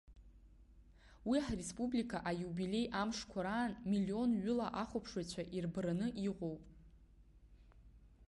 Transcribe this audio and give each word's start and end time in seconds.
Уи 1.29 1.37
ҳреспублика 1.47 2.17
аиубилеи 2.29 2.85
амшқәа 3.01 3.39
раан 3.45 3.71
миллионҩыла 3.91 4.67
ахәаԥшыҩцәа 4.81 5.43
ирбараны 5.57 6.07
иҟоуп. 6.27 6.63